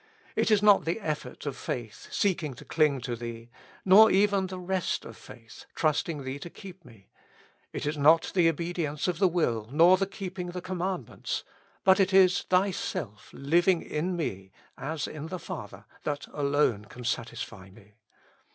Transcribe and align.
It 0.35 0.49
is 0.49 0.63
not 0.63 0.83
the 0.85 0.99
effort 0.99 1.45
of 1.45 1.55
faith, 1.55 2.07
seeking 2.11 2.55
to 2.55 2.65
cling 2.65 3.01
to 3.01 3.15
Thee, 3.15 3.51
nor 3.85 4.09
even 4.09 4.47
the 4.47 4.57
rest 4.57 5.05
of 5.05 5.15
faith, 5.15 5.65
trusting 5.75 6.23
Thee 6.23 6.39
to 6.39 6.49
keep 6.49 6.83
me; 6.83 7.11
it 7.71 7.85
is 7.85 7.99
not 7.99 8.31
the 8.33 8.49
obedience 8.49 9.07
of 9.07 9.19
the 9.19 9.27
will, 9.27 9.69
nor 9.71 9.97
the 9.97 10.07
keeping 10.07 10.47
the 10.47 10.59
commandments; 10.61 11.43
but 11.83 11.99
it 11.99 12.13
is 12.13 12.41
Thyself 12.45 13.29
living 13.31 13.83
in 13.83 14.15
me 14.17 14.51
as 14.75 15.05
in 15.05 15.27
the 15.27 15.37
Father, 15.37 15.85
that 16.01 16.25
alone 16.33 16.85
can 16.85 17.03
satisfy 17.03 17.69
me. 17.69 17.93